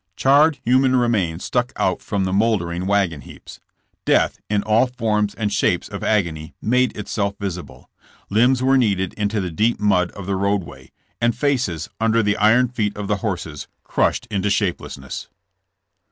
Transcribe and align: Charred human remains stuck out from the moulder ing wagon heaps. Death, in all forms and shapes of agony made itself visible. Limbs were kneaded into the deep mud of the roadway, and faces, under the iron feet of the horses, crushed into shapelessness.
Charred 0.15 0.57
human 0.63 0.95
remains 0.95 1.43
stuck 1.43 1.71
out 1.75 2.01
from 2.01 2.23
the 2.23 2.33
moulder 2.33 2.71
ing 2.71 2.87
wagon 2.87 3.21
heaps. 3.21 3.59
Death, 4.03 4.39
in 4.49 4.63
all 4.63 4.87
forms 4.87 5.35
and 5.35 5.53
shapes 5.53 5.87
of 5.87 6.03
agony 6.03 6.55
made 6.59 6.97
itself 6.97 7.35
visible. 7.39 7.87
Limbs 8.31 8.63
were 8.63 8.79
kneaded 8.79 9.13
into 9.13 9.39
the 9.39 9.51
deep 9.51 9.79
mud 9.79 10.09
of 10.13 10.25
the 10.25 10.35
roadway, 10.35 10.91
and 11.21 11.37
faces, 11.37 11.87
under 11.99 12.23
the 12.23 12.35
iron 12.37 12.67
feet 12.67 12.97
of 12.97 13.07
the 13.07 13.17
horses, 13.17 13.67
crushed 13.83 14.25
into 14.31 14.49
shapelessness. 14.49 15.27